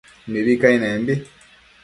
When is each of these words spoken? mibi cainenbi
mibi 0.31 0.53
cainenbi 0.61 1.13